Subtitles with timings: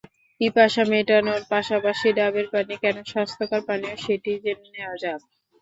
[0.41, 5.21] পিপাসা মেটানোর পাশাপাশি, ডাবের পানি কেন স্বাস্থ্যকর পানীয়, সেটি জেনে নেওয়া যাক।